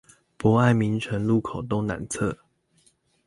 [0.35, 2.39] 博愛明誠路口東南側